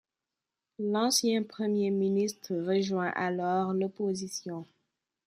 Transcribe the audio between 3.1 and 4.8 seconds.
alors l'opposition.